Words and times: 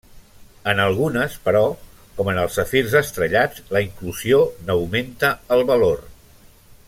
En 0.71 0.79
algunes, 0.85 1.35
però, 1.49 1.61
com 2.21 2.31
en 2.33 2.39
els 2.45 2.57
safirs 2.61 2.97
estrellats, 3.01 3.63
la 3.77 3.85
inclusió 3.89 4.41
n'augmenta 4.71 5.35
el 5.57 5.67
valor. 5.75 6.03